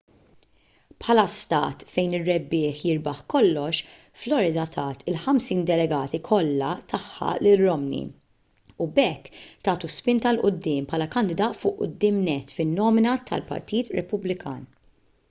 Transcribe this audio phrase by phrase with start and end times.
[1.01, 3.83] bħala stat fejn ir-rebbieħ jirbaħ kollox
[4.21, 8.09] florida tat il-ħamsin delegati kollha tagħha lil romney
[8.87, 14.65] u b'hekk tagħtu spinta il quddiem bħala kandidat fuq quddiem nett fin-nomina tal-partit repubblikan